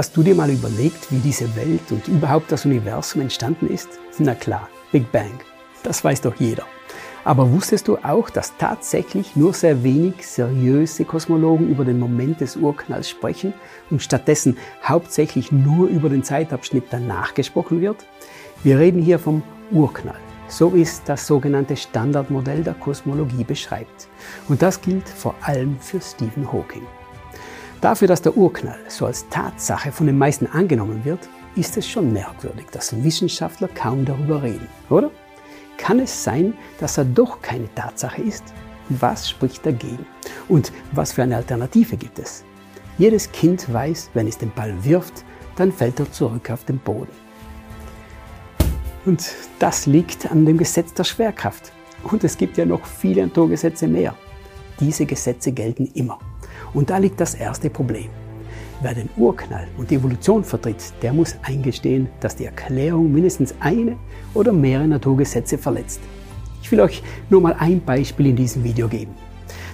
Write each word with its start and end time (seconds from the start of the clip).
Hast 0.00 0.16
du 0.16 0.22
dir 0.22 0.34
mal 0.34 0.48
überlegt, 0.48 1.12
wie 1.12 1.18
diese 1.18 1.54
Welt 1.56 1.92
und 1.92 2.08
überhaupt 2.08 2.50
das 2.50 2.64
Universum 2.64 3.20
entstanden 3.20 3.66
ist? 3.66 3.86
Na 4.18 4.34
klar, 4.34 4.70
Big 4.92 5.12
Bang. 5.12 5.38
Das 5.82 6.02
weiß 6.02 6.22
doch 6.22 6.36
jeder. 6.36 6.64
Aber 7.22 7.52
wusstest 7.52 7.86
du 7.86 7.98
auch, 7.98 8.30
dass 8.30 8.56
tatsächlich 8.56 9.36
nur 9.36 9.52
sehr 9.52 9.84
wenig 9.84 10.26
seriöse 10.26 11.04
Kosmologen 11.04 11.68
über 11.68 11.84
den 11.84 11.98
Moment 11.98 12.40
des 12.40 12.56
Urknalls 12.56 13.10
sprechen 13.10 13.52
und 13.90 14.00
stattdessen 14.00 14.56
hauptsächlich 14.82 15.52
nur 15.52 15.86
über 15.88 16.08
den 16.08 16.24
Zeitabschnitt 16.24 16.84
danach 16.88 17.34
gesprochen 17.34 17.82
wird? 17.82 18.06
Wir 18.62 18.78
reden 18.78 19.02
hier 19.02 19.18
vom 19.18 19.42
Urknall, 19.70 20.16
so 20.48 20.74
es 20.74 21.02
das 21.04 21.26
sogenannte 21.26 21.76
Standardmodell 21.76 22.62
der 22.62 22.72
Kosmologie 22.72 23.44
beschreibt. 23.44 24.08
Und 24.48 24.62
das 24.62 24.80
gilt 24.80 25.06
vor 25.06 25.34
allem 25.42 25.78
für 25.78 26.00
Stephen 26.00 26.50
Hawking. 26.50 26.86
Dafür, 27.80 28.08
dass 28.08 28.20
der 28.20 28.36
Urknall 28.36 28.78
so 28.88 29.06
als 29.06 29.26
Tatsache 29.30 29.90
von 29.90 30.06
den 30.06 30.18
meisten 30.18 30.46
angenommen 30.46 31.04
wird, 31.04 31.28
ist 31.56 31.76
es 31.78 31.88
schon 31.88 32.12
merkwürdig, 32.12 32.66
dass 32.72 33.02
Wissenschaftler 33.02 33.68
kaum 33.68 34.04
darüber 34.04 34.42
reden, 34.42 34.68
oder? 34.90 35.10
Kann 35.78 35.98
es 35.98 36.22
sein, 36.22 36.52
dass 36.78 36.98
er 36.98 37.06
doch 37.06 37.40
keine 37.40 37.74
Tatsache 37.74 38.20
ist? 38.20 38.44
Was 38.90 39.30
spricht 39.30 39.64
dagegen? 39.64 40.04
Und 40.48 40.72
was 40.92 41.12
für 41.12 41.22
eine 41.22 41.36
Alternative 41.36 41.96
gibt 41.96 42.18
es? 42.18 42.44
Jedes 42.98 43.32
Kind 43.32 43.72
weiß, 43.72 44.10
wenn 44.12 44.28
es 44.28 44.36
den 44.36 44.52
Ball 44.52 44.74
wirft, 44.84 45.24
dann 45.56 45.72
fällt 45.72 46.00
er 46.00 46.12
zurück 46.12 46.50
auf 46.50 46.64
den 46.64 46.78
Boden. 46.78 47.12
Und 49.06 49.32
das 49.58 49.86
liegt 49.86 50.30
an 50.30 50.44
dem 50.44 50.58
Gesetz 50.58 50.92
der 50.92 51.04
Schwerkraft. 51.04 51.72
Und 52.02 52.24
es 52.24 52.36
gibt 52.36 52.58
ja 52.58 52.66
noch 52.66 52.84
viele 52.84 53.26
Naturgesetze 53.26 53.88
mehr. 53.88 54.14
Diese 54.78 55.06
Gesetze 55.06 55.52
gelten 55.52 55.86
immer. 55.94 56.18
Und 56.74 56.90
da 56.90 56.98
liegt 56.98 57.20
das 57.20 57.34
erste 57.34 57.70
Problem. 57.70 58.08
Wer 58.82 58.94
den 58.94 59.10
Urknall 59.16 59.68
und 59.76 59.90
die 59.90 59.96
Evolution 59.96 60.42
vertritt, 60.42 60.82
der 61.02 61.12
muss 61.12 61.36
eingestehen, 61.42 62.08
dass 62.20 62.36
die 62.36 62.46
Erklärung 62.46 63.12
mindestens 63.12 63.54
eine 63.60 63.96
oder 64.32 64.52
mehrere 64.52 64.88
Naturgesetze 64.88 65.58
verletzt. 65.58 66.00
Ich 66.62 66.72
will 66.72 66.80
euch 66.80 67.02
nur 67.28 67.40
mal 67.40 67.54
ein 67.58 67.82
Beispiel 67.84 68.26
in 68.26 68.36
diesem 68.36 68.64
Video 68.64 68.88
geben. 68.88 69.14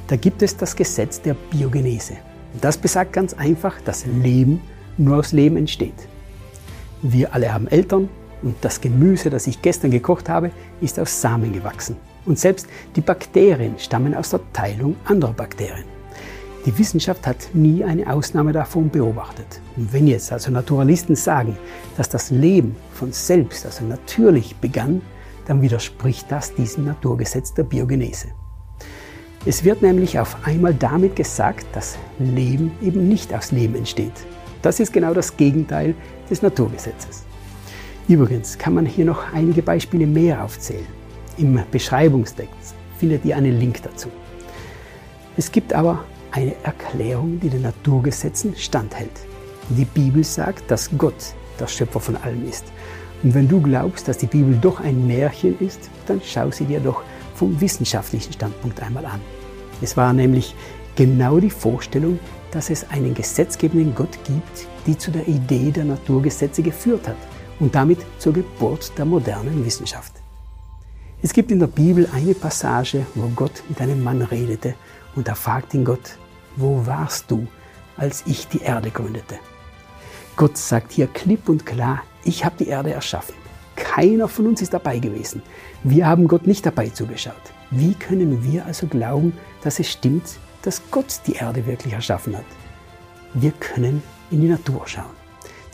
Da 0.09 0.17
gibt 0.17 0.43
es 0.43 0.57
das 0.57 0.75
Gesetz 0.75 1.21
der 1.21 1.35
Biogenese. 1.35 2.15
Das 2.61 2.77
besagt 2.77 3.13
ganz 3.13 3.35
einfach, 3.35 3.81
dass 3.83 4.07
Leben 4.07 4.61
nur 4.97 5.19
aus 5.19 5.33
Leben 5.33 5.57
entsteht. 5.57 6.09
Wir 7.03 7.35
alle 7.35 7.53
haben 7.53 7.69
Eltern 7.69 8.09
und 8.43 8.57
das 8.61 8.81
Gemüse, 8.81 9.31
das 9.31 9.47
ich 9.47 9.63
gestern 9.63 9.91
gekocht 9.91 10.29
habe, 10.29 10.51
ist 10.81 10.99
aus 10.99 11.21
Samen 11.21 11.53
gewachsen. 11.53 11.97
Und 12.25 12.39
selbst 12.39 12.67
die 12.97 13.01
Bakterien 13.01 13.79
stammen 13.79 14.15
aus 14.15 14.31
der 14.31 14.41
Teilung 14.53 14.97
anderer 15.05 15.33
Bakterien. 15.33 15.96
Die 16.67 16.77
Wissenschaft 16.77 17.29
hat 17.29 17.51
nie 17.55 17.85
eine 17.85 18.13
Ausnahme 18.13 18.53
davon 18.53 18.91
beobachtet. 18.91 19.61
Und 19.77 19.93
wenn 19.93 20.09
jetzt 20.09 20.33
also 20.33 20.51
Naturalisten 20.51 21.15
sagen, 21.15 21.57
dass 21.97 22.09
das 22.09 22.31
Leben 22.31 22.75
von 22.93 23.13
selbst, 23.13 23.65
also 23.65 23.85
natürlich 23.85 24.57
begann, 24.57 25.01
dann 25.47 25.63
widerspricht 25.63 26.27
das 26.29 26.53
diesem 26.53 26.87
Naturgesetz 26.87 27.55
der 27.55 27.63
Biogenese. 27.63 28.29
Es 29.45 29.63
wird 29.63 29.81
nämlich 29.81 30.19
auf 30.19 30.37
einmal 30.45 30.75
damit 30.75 31.15
gesagt, 31.15 31.67
dass 31.73 31.99
Leben 32.19 32.73
eben 32.83 33.07
nicht 33.07 33.33
aus 33.33 33.53
Leben 33.53 33.77
entsteht. 33.77 34.27
Das 34.61 34.81
ist 34.81 34.93
genau 34.93 35.15
das 35.15 35.37
Gegenteil 35.37 35.95
des 36.29 36.43
Naturgesetzes. 36.43 37.23
Übrigens 38.09 38.59
kann 38.59 38.75
man 38.75 38.87
hier 38.87 39.05
noch 39.05 39.33
einige 39.33 39.63
Beispiele 39.63 40.09
mehr 40.09 40.43
aufzählen. 40.43 40.87
Im 41.39 41.61
Beschreibungstext 41.71 42.75
findet 42.99 43.25
ihr 43.25 43.37
einen 43.37 43.57
Link 43.57 43.81
dazu. 43.85 44.09
Es 45.37 45.53
gibt 45.53 45.73
aber 45.73 46.05
eine 46.37 46.55
Erklärung, 46.65 47.41
die 47.41 47.49
den 47.49 47.63
Naturgesetzen 47.63 48.55
standhält. 48.57 49.11
Die 49.71 49.87
Bibel 49.87 50.23
sagt, 50.23 50.71
dass 50.71 50.91
Gott 50.97 51.35
der 51.59 51.67
Schöpfer 51.67 51.99
von 51.99 52.17
allem 52.17 52.47
ist. 52.47 52.65
Und 53.23 53.35
wenn 53.35 53.49
du 53.49 53.61
glaubst, 53.61 54.07
dass 54.07 54.19
die 54.19 54.27
Bibel 54.27 54.57
doch 54.61 54.79
ein 54.81 55.07
Märchen 55.07 55.59
ist, 55.61 55.89
dann 56.07 56.21
schau 56.23 56.51
sie 56.51 56.67
dir 56.67 56.81
doch 56.81 57.03
vom 57.35 57.59
wissenschaftlichen 57.59 58.35
Standpunkt 58.35 58.83
einmal 58.83 59.07
an. 59.07 59.21
Es 59.81 59.97
war 59.97 60.13
nämlich 60.13 60.55
genau 60.95 61.41
die 61.41 61.51
Vorstellung, 61.51 62.19
dass 62.51 62.69
es 62.69 62.89
einen 62.91 63.15
gesetzgebenden 63.15 63.95
Gott 63.95 64.19
gibt, 64.25 64.69
die 64.87 64.97
zu 64.97 65.11
der 65.11 65.27
Idee 65.27 65.71
der 65.71 65.85
Naturgesetze 65.85 66.63
geführt 66.63 67.09
hat 67.09 67.17
und 67.61 67.75
damit 67.75 67.99
zur 68.19 68.35
Geburt 68.35 68.93
der 68.99 69.07
modernen 69.07 69.65
Wissenschaft. 69.65 70.13
Es 71.23 71.33
gibt 71.33 71.51
in 71.51 71.61
der 71.61 71.67
Bibel 71.67 72.07
eine 72.13 72.35
Passage, 72.35 73.07
wo 73.15 73.29
Gott 73.35 73.63
mit 73.71 73.81
einem 73.81 74.05
Mann 74.05 74.21
redete 74.21 74.75
und 75.17 75.29
er 75.29 75.35
fragt 75.35 75.73
ihn 75.73 75.85
Gott, 75.85 76.19
wo 76.57 76.87
warst 76.87 77.31
du, 77.31 77.47
als 77.97 78.25
ich 78.27 78.49
die 78.49 78.63
Erde 78.63 78.91
gründete? 78.91 79.37
Gott 80.37 80.57
sagt 80.57 80.93
hier 80.93 81.07
klipp 81.07 81.49
und 81.49 81.65
klar, 81.65 82.03
ich 82.25 82.45
habe 82.45 82.57
die 82.59 82.69
Erde 82.69 82.93
erschaffen. 82.93 83.35
Keiner 83.77 84.27
von 84.29 84.47
uns 84.47 84.63
ist 84.63 84.75
dabei 84.75 84.99
gewesen. 84.99 85.43
Wir 85.85 86.07
haben 86.07 86.29
Gott 86.29 86.47
nicht 86.47 86.65
dabei 86.65 86.89
zugeschaut. 86.89 87.35
Wie 87.71 87.95
können 87.95 88.43
wir 88.43 88.65
also 88.65 88.87
glauben, 88.87 89.33
dass 89.63 89.79
es 89.79 89.91
stimmt, 89.91 90.39
dass 90.63 90.83
Gott 90.91 91.21
die 91.27 91.35
Erde 91.35 91.67
wirklich 91.67 91.93
erschaffen 91.93 92.37
hat? 92.37 92.45
Wir 93.35 93.53
können 93.53 94.03
in 94.31 94.41
die 94.41 94.49
Natur 94.49 94.83
schauen. 94.87 95.15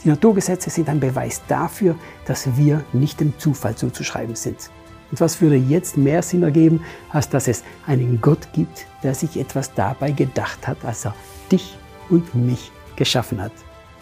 Die 0.03 0.09
Naturgesetze 0.09 0.69
sind 0.69 0.89
ein 0.89 0.99
Beweis 0.99 1.41
dafür, 1.47 1.95
dass 2.25 2.57
wir 2.57 2.83
nicht 2.91 3.21
dem 3.21 3.37
Zufall 3.39 3.75
zuzuschreiben 3.75 4.35
sind. 4.35 4.69
Und 5.13 5.21
was 5.21 5.41
würde 5.41 5.57
jetzt 5.57 5.95
mehr 5.95 6.23
Sinn 6.23 6.41
ergeben, 6.41 6.83
als 7.11 7.29
dass 7.29 7.47
es 7.47 7.63
einen 7.85 8.19
Gott 8.19 8.47
gibt, 8.51 8.87
der 9.03 9.13
sich 9.13 9.37
etwas 9.37 9.71
dabei 9.75 10.09
gedacht 10.09 10.67
hat, 10.67 10.83
als 10.83 11.05
er 11.05 11.13
dich 11.51 11.77
und 12.09 12.33
mich 12.33 12.71
geschaffen 12.95 13.39
hat. 13.39 13.51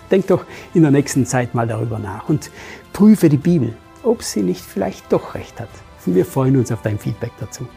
Denk 0.10 0.28
doch 0.28 0.46
in 0.74 0.84
der 0.84 0.92
nächsten 0.92 1.26
Zeit 1.26 1.54
mal 1.54 1.68
darüber 1.68 2.00
nach 2.00 2.30
und 2.30 2.50
prüfe 2.94 3.28
die 3.28 3.36
Bibel, 3.36 3.76
ob 4.04 4.24
sie 4.24 4.42
nicht 4.42 4.62
vielleicht 4.62 5.12
doch 5.12 5.36
recht 5.36 5.60
hat. 5.60 5.68
Wir 6.06 6.26
freuen 6.26 6.56
uns 6.56 6.72
auf 6.72 6.82
dein 6.82 6.98
Feedback 6.98 7.34
dazu. 7.42 7.68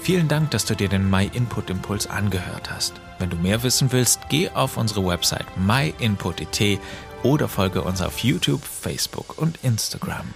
Vielen 0.00 0.26
Dank, 0.26 0.50
dass 0.50 0.64
du 0.64 0.74
dir 0.74 0.88
den 0.88 1.08
My 1.08 1.30
Input 1.32 1.70
Impuls 1.70 2.10
angehört 2.10 2.68
hast. 2.68 2.94
Wenn 3.20 3.30
du 3.30 3.36
mehr 3.36 3.62
wissen 3.62 3.92
willst, 3.92 4.28
geh 4.28 4.50
auf 4.50 4.76
unsere 4.76 5.06
Website 5.06 5.46
myinput.it 5.56 6.80
oder 7.22 7.46
folge 7.46 7.82
uns 7.82 8.02
auf 8.02 8.18
YouTube, 8.18 8.64
Facebook 8.64 9.38
und 9.38 9.60
Instagram. 9.62 10.26